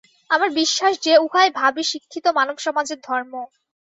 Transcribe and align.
আমার 0.29 0.49
বিশ্বাস 0.53 0.93
যে, 1.01 1.13
উহাই 1.17 1.49
ভাবী 1.51 1.83
শিক্ষিত 1.83 2.25
মানবসমাজের 2.37 2.99
ধর্ম। 3.03 3.33